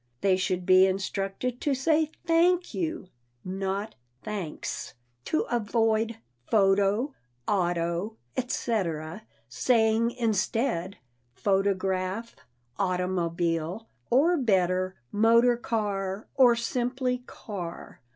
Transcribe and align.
They 0.21 0.35
should 0.35 0.65
be 0.65 0.87
instructed 0.87 1.61
to 1.61 1.75
say 1.75 2.09
"Thank 2.25 2.73
you," 2.73 3.09
not 3.45 3.93
"Thanks," 4.23 4.95
to 5.25 5.41
avoid 5.41 6.17
"photo," 6.49 7.13
"auto," 7.47 8.17
etc., 8.35 9.21
saying 9.47 10.09
instead 10.09 10.97
"photograph," 11.35 12.35
"automobile," 12.79 13.87
or 14.09 14.37
better, 14.37 14.95
"motor 15.11 15.55
car," 15.55 16.27
or 16.33 16.55
simply 16.55 17.19
"car." 17.27 18.01